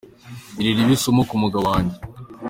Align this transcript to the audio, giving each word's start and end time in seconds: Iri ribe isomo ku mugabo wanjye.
Iri 0.59 0.71
ribe 0.77 0.93
isomo 0.97 1.21
ku 1.29 1.35
mugabo 1.41 1.65
wanjye. 1.71 1.97